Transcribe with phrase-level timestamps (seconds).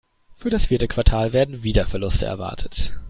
[0.35, 2.91] Für das vierte Quartal werden wieder Verluste erwartet.